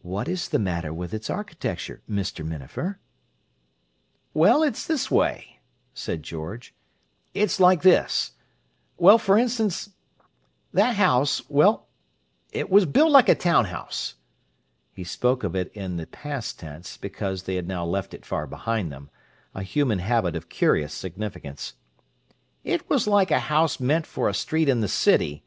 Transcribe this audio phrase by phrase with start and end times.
[0.00, 2.42] "What is the matter with its architecture, Mr.
[2.42, 2.98] Minafer?"
[4.32, 5.60] "Well, it's this way,"
[5.92, 6.72] said George.
[7.34, 8.32] "It's like this.
[8.96, 9.90] Well, for instance,
[10.72, 11.86] that house—well,
[12.50, 14.14] it was built like a town house."
[14.94, 18.46] He spoke of it in the past tense, because they had now left it far
[18.46, 21.74] behind them—a human habit of curious significance.
[22.64, 25.44] "It was like a house meant for a street in the city.